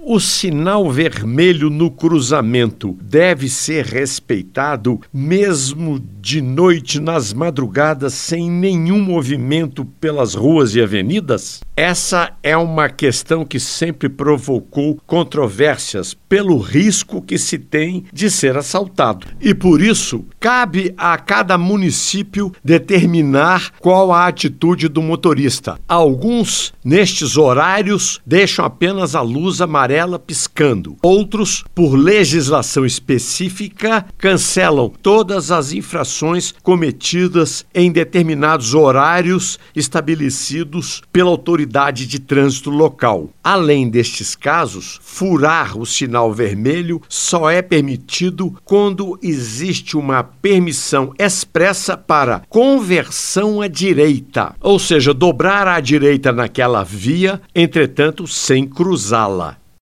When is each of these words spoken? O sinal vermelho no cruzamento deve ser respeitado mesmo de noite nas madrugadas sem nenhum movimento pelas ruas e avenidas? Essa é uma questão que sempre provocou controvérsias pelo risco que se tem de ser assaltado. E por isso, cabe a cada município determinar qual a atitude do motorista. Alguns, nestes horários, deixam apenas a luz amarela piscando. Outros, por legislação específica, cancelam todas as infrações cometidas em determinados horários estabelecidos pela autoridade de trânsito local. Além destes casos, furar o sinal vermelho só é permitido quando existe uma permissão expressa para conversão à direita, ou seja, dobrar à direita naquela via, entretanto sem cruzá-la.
O 0.00 0.20
sinal 0.20 0.88
vermelho 0.90 1.68
no 1.68 1.90
cruzamento 1.90 2.96
deve 3.02 3.48
ser 3.48 3.84
respeitado 3.84 5.00
mesmo 5.12 6.00
de 6.20 6.40
noite 6.40 7.00
nas 7.00 7.32
madrugadas 7.32 8.14
sem 8.14 8.48
nenhum 8.48 9.00
movimento 9.02 9.84
pelas 9.84 10.34
ruas 10.34 10.74
e 10.76 10.80
avenidas? 10.80 11.60
Essa 11.76 12.32
é 12.42 12.56
uma 12.56 12.88
questão 12.88 13.44
que 13.44 13.58
sempre 13.58 14.08
provocou 14.08 14.98
controvérsias 15.04 16.14
pelo 16.28 16.58
risco 16.58 17.20
que 17.20 17.36
se 17.36 17.58
tem 17.58 18.04
de 18.12 18.30
ser 18.30 18.56
assaltado. 18.56 19.26
E 19.40 19.52
por 19.52 19.80
isso, 19.82 20.24
cabe 20.38 20.94
a 20.96 21.16
cada 21.18 21.58
município 21.58 22.52
determinar 22.62 23.72
qual 23.80 24.12
a 24.12 24.26
atitude 24.26 24.88
do 24.88 25.02
motorista. 25.02 25.78
Alguns, 25.88 26.72
nestes 26.84 27.36
horários, 27.36 28.20
deixam 28.24 28.64
apenas 28.64 29.14
a 29.14 29.20
luz 29.20 29.60
amarela 29.60 29.87
piscando. 30.18 30.96
Outros, 31.02 31.64
por 31.74 31.94
legislação 31.94 32.84
específica, 32.84 34.04
cancelam 34.18 34.92
todas 35.02 35.50
as 35.50 35.72
infrações 35.72 36.52
cometidas 36.62 37.64
em 37.74 37.90
determinados 37.90 38.74
horários 38.74 39.58
estabelecidos 39.74 41.02
pela 41.12 41.30
autoridade 41.30 42.06
de 42.06 42.18
trânsito 42.18 42.70
local. 42.70 43.30
Além 43.42 43.88
destes 43.88 44.34
casos, 44.34 45.00
furar 45.02 45.78
o 45.78 45.86
sinal 45.86 46.32
vermelho 46.32 47.00
só 47.08 47.50
é 47.50 47.62
permitido 47.62 48.54
quando 48.64 49.18
existe 49.22 49.96
uma 49.96 50.22
permissão 50.22 51.12
expressa 51.18 51.96
para 51.96 52.42
conversão 52.48 53.60
à 53.60 53.68
direita, 53.68 54.54
ou 54.60 54.78
seja, 54.78 55.14
dobrar 55.14 55.66
à 55.66 55.80
direita 55.80 56.32
naquela 56.32 56.84
via, 56.84 57.40
entretanto 57.54 58.26
sem 58.26 58.66
cruzá-la. 58.66 59.56